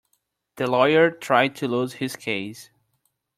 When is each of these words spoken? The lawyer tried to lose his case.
The 0.55 0.65
lawyer 0.65 1.11
tried 1.11 1.55
to 1.57 1.67
lose 1.67 1.93
his 1.93 2.15
case. 2.15 2.71